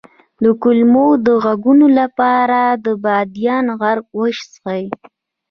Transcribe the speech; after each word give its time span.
د 0.43 0.45
کولمو 0.61 1.07
د 1.25 1.27
غږونو 1.43 1.85
لپاره 1.99 2.59
د 2.85 2.87
بادیان 3.03 3.65
عرق 3.83 4.07
وڅښئ 4.19 4.85